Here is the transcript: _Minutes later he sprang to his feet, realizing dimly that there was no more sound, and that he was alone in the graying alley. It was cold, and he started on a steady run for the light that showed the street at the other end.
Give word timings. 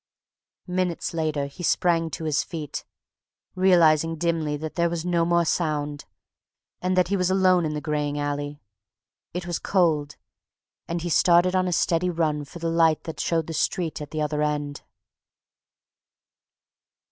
_Minutes 0.73 1.13
later 1.13 1.45
he 1.45 1.61
sprang 1.61 2.09
to 2.09 2.23
his 2.23 2.41
feet, 2.41 2.83
realizing 3.53 4.15
dimly 4.15 4.57
that 4.57 4.73
there 4.73 4.89
was 4.89 5.05
no 5.05 5.25
more 5.25 5.45
sound, 5.45 6.05
and 6.81 6.97
that 6.97 7.09
he 7.09 7.15
was 7.15 7.29
alone 7.29 7.65
in 7.67 7.75
the 7.75 7.81
graying 7.81 8.17
alley. 8.17 8.59
It 9.35 9.45
was 9.45 9.59
cold, 9.59 10.15
and 10.87 11.03
he 11.03 11.09
started 11.09 11.55
on 11.55 11.67
a 11.67 11.71
steady 11.71 12.09
run 12.09 12.45
for 12.45 12.57
the 12.57 12.67
light 12.67 13.03
that 13.03 13.19
showed 13.19 13.45
the 13.45 13.53
street 13.53 14.01
at 14.01 14.09
the 14.09 14.23
other 14.23 14.41
end. 14.41 14.81